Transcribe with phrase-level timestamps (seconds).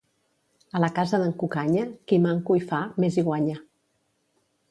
[0.77, 3.59] A la casa d'en Cucanya, qui manco hi fa, més hi guanya.